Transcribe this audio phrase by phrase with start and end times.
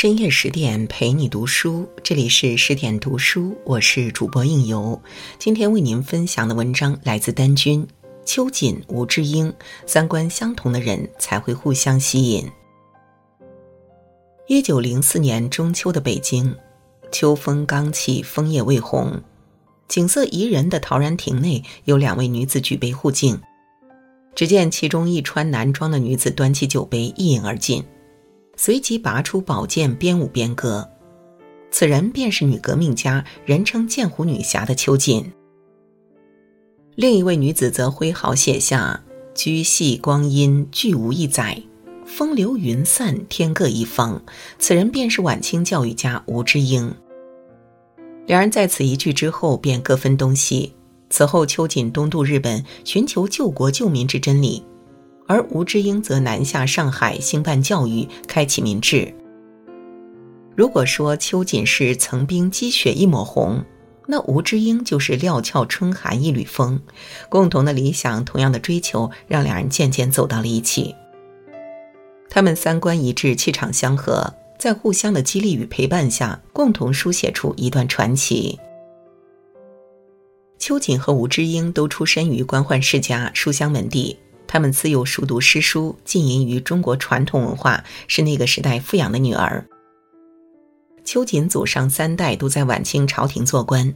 [0.00, 5.02] 深夜十点陪你读书，这里是十点读书，我是主播应由。
[5.40, 7.84] 今天为您分享的文章来自丹君、
[8.24, 9.52] 秋瑾、吴志英。
[9.86, 12.48] 三观相同的人才会互相吸引。
[14.46, 16.54] 一九零四年中秋的北京，
[17.10, 19.20] 秋风刚起，枫叶未红，
[19.88, 23.40] 景色宜人的陶然亭内有两位女子举杯互敬。
[24.36, 27.82] 只见其中一穿男装的女子端起酒杯一饮而尽，
[28.58, 30.86] 随即拔出宝剑边舞边歌。
[31.70, 35.32] 此人便是女革命家，人称剑湖女侠的秋瑾。
[36.96, 41.62] 另一位女子则挥毫写下：“居系光阴俱无一载，
[42.04, 44.20] 风流云散天各一方。”
[44.58, 46.92] 此人便是晚清教育家吴之英。
[48.26, 50.74] 两人在此一聚之后便各分东西。
[51.10, 54.62] 此后，秋瑾东渡日本，寻求救国救民之真理，
[55.28, 59.14] 而吴之英则南下上海，兴办教育，开启民智。
[60.56, 63.62] 如果说秋瑾是层冰积雪一抹红，
[64.06, 66.80] 那吴之英就是料峭春寒一缕风。
[67.28, 70.94] 共同的理想，同样的追求，让两人渐渐走到了一起。
[72.30, 78.58] 他们三观一致，气场相合，在互相的激励与陪伴下，共同书写出一段传奇。
[80.58, 89.64] 秋瑾和吴之英都出身于官宦世家、书香门第，他们自幼熟读诗书，浸淫于中国传统文化，是那个时代富养的女儿。
[91.04, 93.94] 秋瑾祖上三代都在晚清朝廷做官，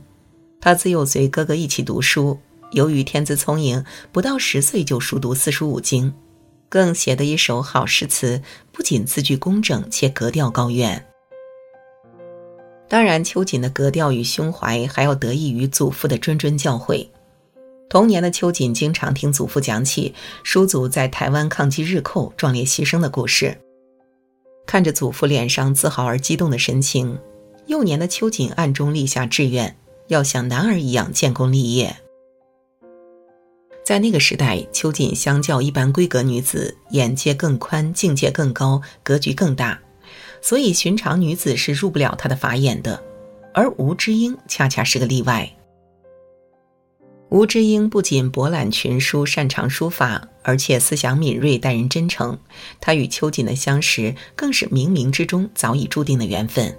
[0.61, 2.39] 她自幼随哥哥一起读书，
[2.73, 6.13] 由于天资聪颖，不到十岁就熟读四书五经，
[6.69, 11.07] 更写得一手好诗词，不仅字句工整，且格调高远。
[12.89, 17.09] 当然，秋瑾的格调与胸怀还要得益于祖父的谆谆教诲。
[17.93, 23.55] 童年的秋瑾经常听祖父讲起叔祖在台湾抗击日寇、壮烈牺牲的故事，
[24.65, 27.19] 看着祖父脸上自豪而激动的神情，
[27.67, 29.77] 幼年的秋瑾暗中立下志愿，
[30.09, 31.95] 要像男儿一样建功立业。
[33.85, 39.79] 在那个时代，秋瑾相较一般闺阁女子，眼界更宽，境界更高，格局更大。
[40.41, 43.03] 所以，寻常女子是入不了他的法眼的，
[43.53, 45.55] 而吴之英恰恰是个例外。
[47.33, 52.39] 吴之英不仅博览群书、擅长书法，而且思想敏锐、待人真诚。
[52.79, 56.77] 她与秋瑾的相识，更是冥冥之中早已注定的缘分。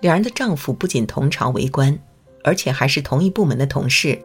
[0.00, 1.98] 两人的丈夫不仅同朝为官，
[2.42, 4.20] 而且还是同一部门的同事。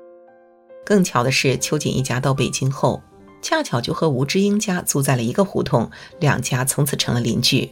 [0.85, 3.01] 更巧的是，秋瑾一家到北京后，
[3.41, 5.89] 恰巧就和吴之英家租在了一个胡同，
[6.19, 7.71] 两家从此成了邻居。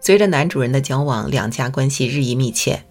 [0.00, 2.84] 随着男主人的交往，两家关系日益密切。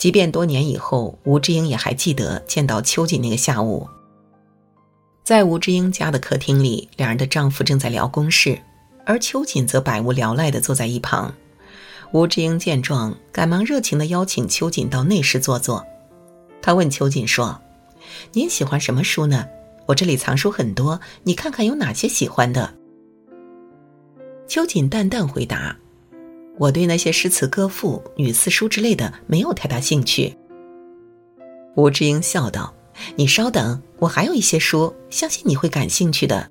[0.00, 3.86] 即便多年以后，吴志英也还记得见到秋瑾那个下午。
[5.22, 8.58] 在吴志英家的客厅里，两人的丈夫正在聊公事，
[9.04, 11.34] 而秋瑾则百无聊赖地坐在一旁。
[12.12, 15.84] 吴志英见状，赶忙热情地邀请秋瑾到内室坐坐。
[16.62, 17.60] 他问秋瑾说
[18.32, 19.46] ：“您喜欢什么书呢？
[19.84, 22.72] 我这里藏书很多，你看看有哪些喜欢的。”
[24.48, 25.76] 秋瑾淡淡回答。
[26.60, 30.36] 我对那些诗词歌赋、女四书之类的没有太大兴趣。
[31.74, 32.74] 吴志英笑道
[33.16, 36.50] ：“你稍等，我还有一些书，相信你会感兴趣的。”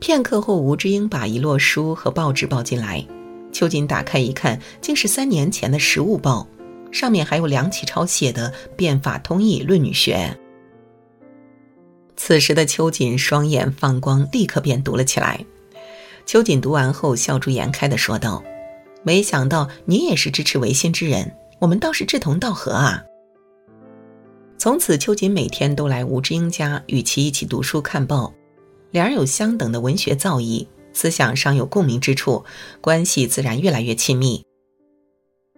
[0.00, 3.06] 片刻后，吴志英把一摞书和报纸抱进来，
[3.52, 6.44] 秋瑾打开一看，竟是三年前的《时务报》，
[6.92, 10.36] 上面还有梁启超写的《变法通义论女学》。
[12.16, 15.46] 此时的秋瑾双眼放光，立刻便读了起来。
[16.32, 18.42] 秋瑾读完后，笑逐颜开的说道
[19.04, 23.04] ：“没想到你也是支持维新之人，我们倒是志同道合啊。”
[24.56, 28.32] 从此，秋瑾每天都来吴志英家，与其一起读书看报，
[28.92, 32.42] 两人有相等的文学造诣，思想上有共鸣之处，
[32.80, 34.42] 关系自然越来越亲密。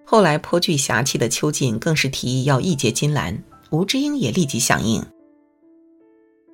[0.05, 5.07] 后来，颇具侠气的秋瑾更是提议要义结金兰，吴志英也立即响应。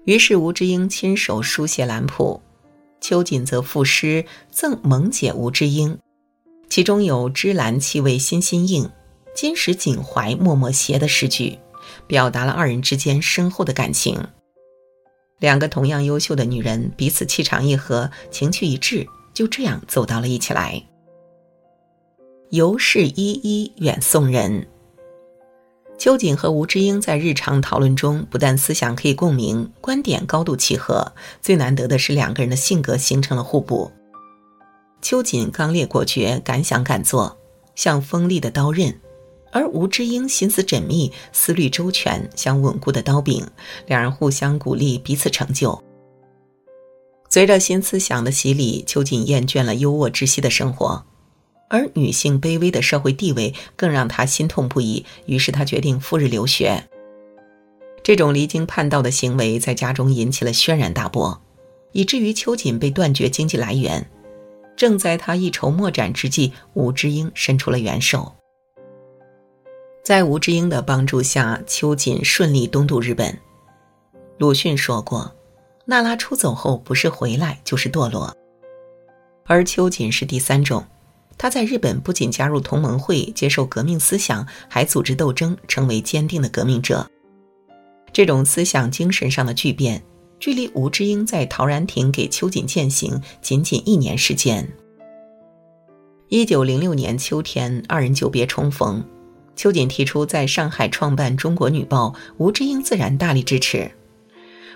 [0.04, 2.42] 于是，吴志英亲手书写兰谱。
[3.00, 5.98] 秋瑾则赋诗赠萌姐吴之英，
[6.68, 8.90] 其中有“芝兰气味心心应，
[9.34, 11.58] 金石锦怀脉脉携”的诗句，
[12.06, 14.28] 表达了二人之间深厚的感情。
[15.38, 20.82] 两个同样优秀的女人，彼此气场一合，情趣一致，就这样走到了一起来。
[22.50, 24.66] 尤氏依依远送人。
[26.00, 31.12] 秋瑾和吴之英在日常讨论中，不但思想可以共鸣，观点高度契合，
[31.42, 33.92] 最难得的是两个人的性格形成了互补。
[35.02, 37.38] 秋瑾刚烈果决，敢想敢做，
[37.74, 38.90] 像锋利的刀刃；
[39.52, 43.46] 而吴之英心思缜密，思虑周全，像稳固的刀柄。
[43.86, 45.84] 两人互相鼓励，彼此成就。
[47.28, 51.04] 随着新思想的洗礼，秋瑾厌倦了优渥窒息的生活，
[51.70, 55.06] 而女性卑微的社会地位更让她心痛不已。
[55.24, 56.84] 于是，她决定赴日留学。
[58.02, 61.40] 这种离经叛道的行为在家中引起了轩然大波，
[61.92, 64.10] 以至于秋瑾被断绝经济来源。
[64.76, 68.34] 正在他一筹莫展之际，吴志英伸出了援手。
[70.02, 73.38] 在吴志英的帮助下，秋瑾顺利东渡日本。
[74.38, 75.36] 鲁迅说过。
[75.86, 78.34] 娜拉出走后，不是回来就是堕落，
[79.44, 80.86] 而秋瑾是第三种。
[81.42, 87.10] 他在日本不仅加入同盟会，接受革命思想，还组织斗争，成为坚定的革命者。
[88.12, 90.02] 这种思想精神上的巨变，
[90.38, 94.70] 距离吴志英在陶然亭给秋瑾践行仅仅一年时间。
[96.28, 99.02] 一九零六年秋天，二人久别重逢，
[99.56, 103.90] 秋瑾提出在上海创办《中国女报》，吴志英自然大力支持。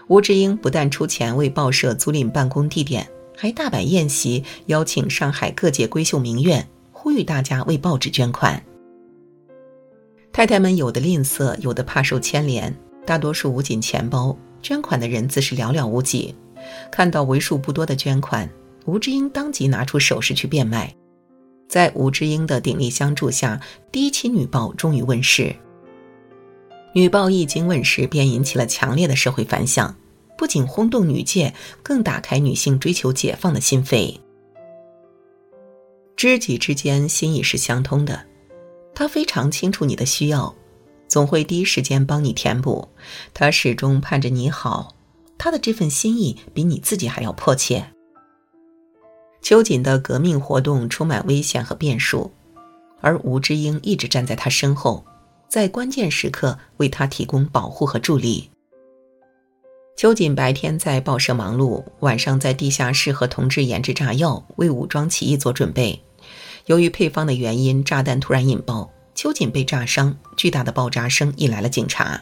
[0.09, 8.63] 吴志英不但出钱为报社租赁办公地点，还大摆宴席，邀请上海各界闺秀名媛，呼吁大家为报纸捐款。
[10.33, 12.75] 太太们有的吝啬，有的怕受牵连，
[13.07, 16.35] 大多数捂紧钱包，捐款的人自是寥寥无几。
[16.91, 18.49] 看到为数不多的捐款，
[18.87, 20.95] 吴志英当即拿出首饰去变卖。
[21.69, 23.61] 在吴志英的鼎力相助下，
[23.93, 25.55] 第一期女报终于问世。
[26.95, 29.97] 女报一经问世，便引起了强烈的社会反响，
[30.37, 34.19] 不仅轰动女界，更打开女性追求解放的心扉。
[36.17, 38.25] 知己之间心意是相通的，
[38.95, 40.55] 他非常清楚你的需要，
[41.09, 42.89] 总会第一时间帮你填补。
[43.33, 44.95] 他始终盼着你好，
[45.37, 47.93] 他的这份心意比你自己还要迫切。
[49.43, 52.33] 秋瑾的革命活动充满危险和变数，
[53.01, 55.05] 而吴志英一直站在他身后。
[55.47, 58.51] 在关键时刻为他提供保护和助力。
[59.97, 66.03] 秋瑾白天在报社忙碌，晚上在地下室和同志研制炸药，为武装起义做准备。
[66.67, 72.21] 由于配方的原因，炸弹突然引爆，秋瑾被炸伤，巨大的爆炸声引来了警察。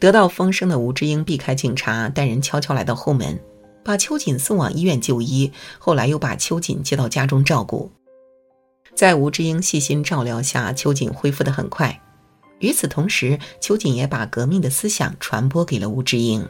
[0.00, 3.40] 得到风声的吴志英避开警察，带人悄悄来到后门，
[3.84, 5.52] 把秋瑾送往医院就医。
[5.78, 7.88] 后来又把秋瑾接到家中照顾。
[8.96, 12.02] 在吴志英细心照料下，秋瑾恢复得很快。
[12.60, 16.48] 与此同时，秋瑾也把革命的思想传播给了吴志英。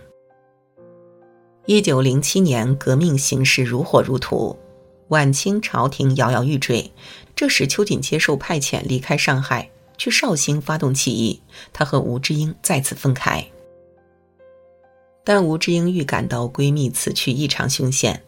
[1.66, 4.58] 一九零七年，革命形势如火如荼，
[5.08, 6.92] 晚清朝廷摇摇欲坠。
[7.34, 11.40] 这时，秋瑾接受派遣离开上海，去绍兴发动起义。
[11.72, 13.46] 他和吴志英再次分开。
[15.22, 18.22] 但吴志英预感到闺蜜此去异常凶险。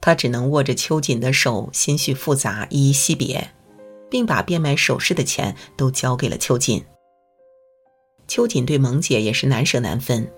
[0.00, 3.50] 她只能握着秋瑾的手，心绪复杂，依依惜别，
[4.08, 6.82] 并把变卖首饰的钱都交给了秋瑾。
[8.28, 10.30] 秋瑾对萌姐也是难舍难分。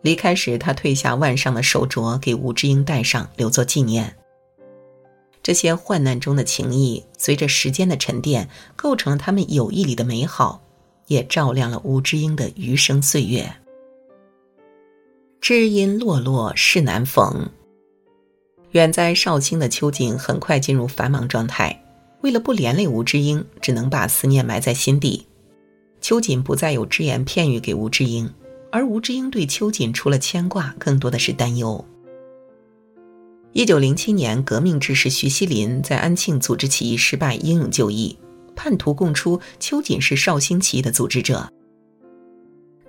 [0.00, 4.16] 离开时，他褪下腕上的手镯给吴志英戴上，留作纪念。
[5.42, 10.62] 这些患难中的情谊，随着时间的沉淀，构成了他们友谊里的美好，
[11.08, 13.52] 也照亮了吴志英的余生岁月。
[15.40, 17.50] 知音落落事难逢。
[18.70, 21.84] 远在绍兴的秋瑾很快进入繁忙状态，
[22.22, 25.26] 为了不连累吴志英，只能把思念埋在心底。
[26.04, 28.30] 秋瑾不再有只言片语给吴志英，
[28.70, 31.82] 而吴志英对秋瑾除了牵挂，更多的是担忧。
[33.54, 38.18] 一九零七年，革命志士徐锡林在安庆组织起义失败，英勇就义，
[38.54, 41.50] 叛徒供出秋瑾是绍兴起义的组织者。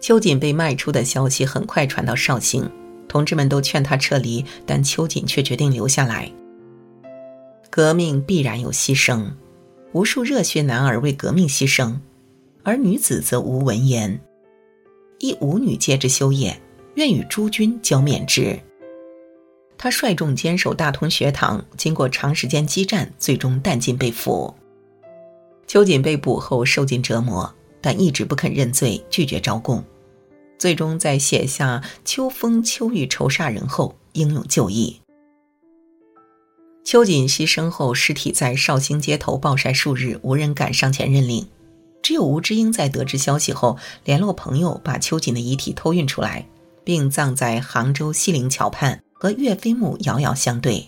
[0.01, 2.69] 秋瑾被卖出的消息很快传到绍兴。
[3.07, 6.29] 同志们都劝他撤离，但秋瑾却决定留下来。
[7.69, 9.31] 革命必然有牺牲，
[9.93, 11.95] 无数热血男儿为革命牺牲，
[12.65, 14.19] 而女子则无闻言。
[15.19, 16.59] 一舞女皆之修也，
[16.95, 18.59] 愿与诸君交面之。
[19.77, 24.53] 他率众坚守大通学堂，经过长时间激战，最终弹尽被俘。
[25.67, 29.83] 秋瑾被捕后受尽折磨，但一直不肯认罪，拒绝招供。
[30.57, 35.01] 最终在写下“秋风秋雨愁煞人”后，英勇就义。
[36.83, 41.47] 秋瑾牺牲后，尸体在绍兴街头暴晒数日，无人敢上前认领。
[42.05, 46.47] 只有吴志英在得知消息后，联络朋友把秋瑾的遗体偷运出来，
[46.83, 50.87] 并葬在杭州西泠桥畔，和岳飞墓遥遥相对。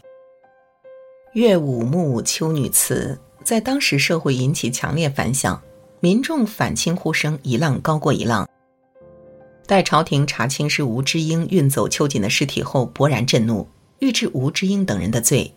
[1.34, 5.60] 岳武墓秋女祠在当时社会引起强烈反响，
[6.02, 8.48] 民众反清呼声一浪高过一浪。
[9.66, 15.52] 待朝廷查清是吴知英运走秋瑾的尸体后，勃然震怒，欲治吴知英等人的罪。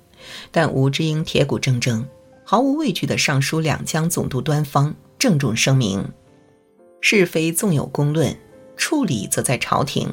[0.51, 2.03] 但吴知英铁骨铮铮，
[2.47, 6.03] 毫无畏惧地上书两江总督端方，郑重声明：
[7.03, 8.35] 是非纵有公论，
[8.75, 10.09] 处理则在朝廷。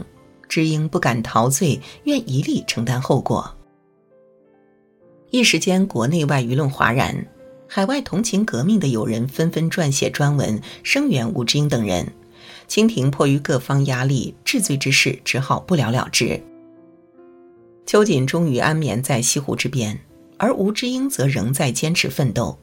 [0.50, 3.56] 知音不敢陶醉，愿一力承担后果。
[5.30, 7.26] 一时间，国内外舆论哗然，
[7.70, 12.06] 海外同情革命的友人纷纷撰写专文声援吴志英等人。
[12.68, 16.38] 清廷迫于各方压力，治罪之事只好不了了之。
[17.86, 19.98] 秋瑾终于安眠在西湖之边，
[20.36, 22.60] 而吴志英则仍在坚持奋斗。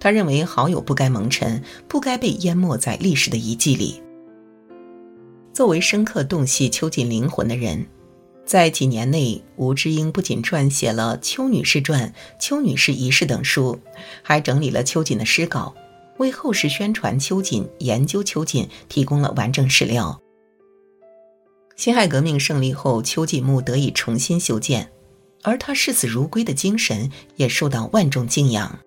[0.00, 4.02] 他认为好友不该蒙尘，不该被淹没在历史的遗迹里。
[5.52, 7.86] 作为深刻洞悉秋瑾灵魂的人，
[8.46, 12.08] 在几年内，吴志英不仅撰写了《邱女士传》
[12.40, 13.78] 《邱女士遗事》等书，
[14.22, 15.74] 还整理了秋瑾的诗稿。
[16.16, 20.20] 为后世宣传秋瑾、研究秋瑾提供了完整史料。
[21.76, 24.90] 辛亥革命胜利后，秋瑾墓得以重新修建，
[25.42, 28.78] 而他视死如归的精神也受到万众敬仰。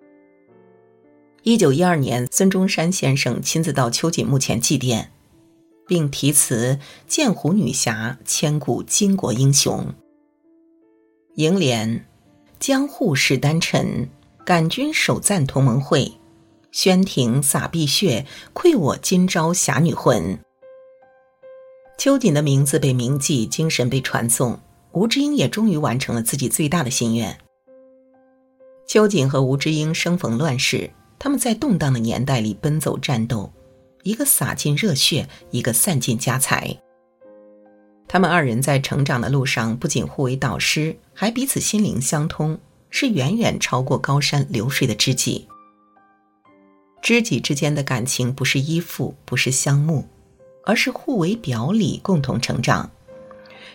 [1.45, 5.07] 一九一二年，孙中山先生亲自到秋瑾墓前祭奠，
[5.85, 9.93] 并题词“剑湖女侠，千古巾帼英雄”。
[11.35, 12.05] 楹联
[12.61, 14.07] ：“江户史丹臣，
[14.45, 16.13] 感君首赞同盟会。”
[16.71, 20.39] 宣庭洒碧血，愧我今朝侠女魂。
[21.97, 24.57] 秋瑾的名字被铭记，精神被传颂，
[24.93, 27.37] 吴志英也终于完成了自己最大的心愿。
[28.87, 30.89] 秋瑾和吴志英生逢乱世，
[31.23, 33.49] 他们在动荡的年代里奔走战斗，
[34.03, 36.77] 一个洒尽热血，一个散尽家财。
[38.09, 45.47] 他们二人在成长的路上，不仅互为导师，还彼此心灵相通，是远远超过高山流水的知己。
[47.01, 50.05] 知己之间的感情不是依附，不是相慕，
[50.65, 52.91] 而是互为表里，共同成长。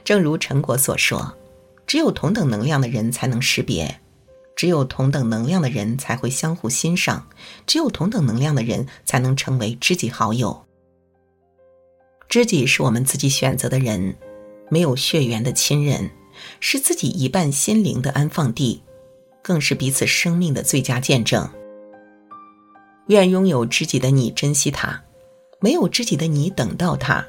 [0.04, 1.34] 正如陈果所说
[1.88, 4.02] ：“只有同等能量的人才能识别，
[4.58, 7.28] 只有同等能量的人才会相互欣赏，
[7.64, 10.66] 只有同等能量的人才能成为知己好友。
[12.28, 14.16] 知己是我们自己选择的人，
[14.68, 16.10] 没有血缘的亲人，
[16.58, 18.82] 是自己一半心灵的安放地，
[19.42, 21.48] 更是彼此生命的最佳见证。”
[23.06, 25.00] 愿拥有知己的你珍惜他，
[25.60, 27.24] 没有知己的你等到他。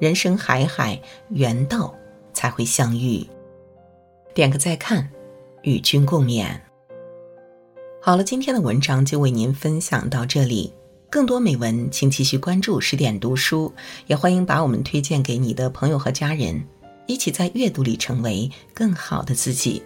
[0.00, 1.94] 人生海海，缘到
[2.32, 3.24] 才会相遇。
[4.34, 5.08] 点个再看，
[5.62, 6.46] 与君共勉。
[8.00, 10.72] 好了，今天的文章就为您分享到这里。
[11.08, 13.72] 更多美文，请继续关注十点读书，
[14.06, 16.62] 也欢迎把我们推荐给你的朋友和家人，
[17.06, 19.82] 一起在阅读里成为更好的自己。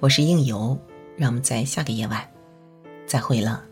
[0.00, 0.76] 我是应由，
[1.16, 2.28] 让我们在下个夜晚
[3.06, 3.64] 再会了。